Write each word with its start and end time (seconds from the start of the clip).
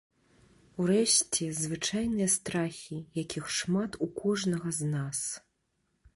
Урэшце, 0.83 1.45
звычайныя 1.61 2.29
страхі, 2.37 2.97
якіх 3.23 3.45
шмат 3.59 3.91
у 4.09 4.13
кожнага 4.21 4.69
з 4.81 4.93
нас. 4.97 5.19